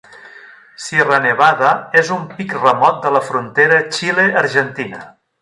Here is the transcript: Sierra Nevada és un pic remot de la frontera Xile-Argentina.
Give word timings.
Sierra 0.85 1.19
Nevada 1.25 1.73
és 2.01 2.09
un 2.15 2.23
pic 2.39 2.57
remot 2.63 2.99
de 3.05 3.13
la 3.19 3.23
frontera 3.29 3.79
Xile-Argentina. 3.93 5.05